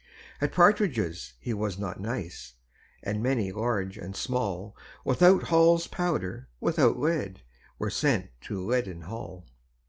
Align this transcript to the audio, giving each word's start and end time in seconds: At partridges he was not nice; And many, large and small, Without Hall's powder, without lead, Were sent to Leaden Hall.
At 0.41 0.51
partridges 0.51 1.33
he 1.39 1.53
was 1.53 1.77
not 1.77 1.99
nice; 1.99 2.55
And 3.03 3.21
many, 3.21 3.51
large 3.51 3.99
and 3.99 4.15
small, 4.15 4.75
Without 5.05 5.49
Hall's 5.49 5.85
powder, 5.85 6.49
without 6.59 6.97
lead, 6.97 7.43
Were 7.77 7.91
sent 7.91 8.31
to 8.47 8.65
Leaden 8.65 9.01
Hall. 9.01 9.45